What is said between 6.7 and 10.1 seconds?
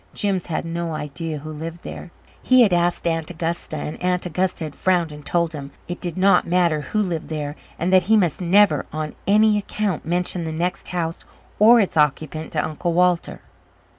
who lived there and that he must never, on any account,